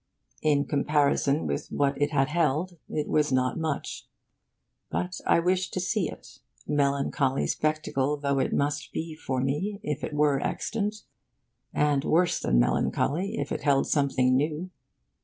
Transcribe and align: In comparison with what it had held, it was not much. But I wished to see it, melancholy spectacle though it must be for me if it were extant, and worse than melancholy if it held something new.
In 0.41 0.65
comparison 0.65 1.45
with 1.45 1.67
what 1.67 2.01
it 2.01 2.09
had 2.09 2.29
held, 2.29 2.79
it 2.89 3.07
was 3.07 3.31
not 3.31 3.59
much. 3.59 4.07
But 4.89 5.19
I 5.27 5.39
wished 5.39 5.75
to 5.75 5.79
see 5.79 6.09
it, 6.09 6.39
melancholy 6.65 7.45
spectacle 7.45 8.17
though 8.17 8.39
it 8.39 8.51
must 8.51 8.93
be 8.93 9.13
for 9.15 9.41
me 9.41 9.79
if 9.83 10.03
it 10.03 10.13
were 10.15 10.39
extant, 10.41 11.03
and 11.71 12.03
worse 12.03 12.39
than 12.39 12.57
melancholy 12.57 13.37
if 13.37 13.51
it 13.51 13.61
held 13.61 13.85
something 13.85 14.35
new. 14.35 14.71